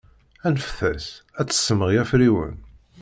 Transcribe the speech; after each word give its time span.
Anfet-as 0.47 1.07
ad 1.39 1.45
d-tessemɣi 1.47 1.97
afriwen. 2.01 2.55